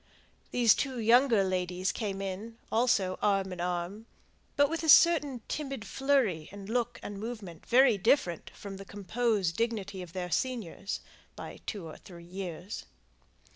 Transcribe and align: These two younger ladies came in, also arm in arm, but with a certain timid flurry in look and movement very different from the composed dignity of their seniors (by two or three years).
These 0.49 0.73
two 0.73 0.97
younger 0.99 1.43
ladies 1.43 1.91
came 1.91 2.23
in, 2.23 2.57
also 2.71 3.19
arm 3.21 3.53
in 3.53 3.61
arm, 3.61 4.07
but 4.55 4.67
with 4.67 4.81
a 4.81 4.89
certain 4.89 5.43
timid 5.47 5.85
flurry 5.85 6.49
in 6.51 6.65
look 6.65 6.99
and 7.03 7.19
movement 7.19 7.67
very 7.67 7.99
different 7.99 8.49
from 8.55 8.77
the 8.77 8.83
composed 8.83 9.57
dignity 9.57 10.01
of 10.01 10.13
their 10.13 10.31
seniors 10.31 11.01
(by 11.35 11.59
two 11.67 11.85
or 11.85 11.97
three 11.97 12.25
years). 12.25 12.85